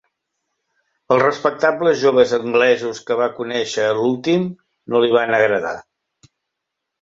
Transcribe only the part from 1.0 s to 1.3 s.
Els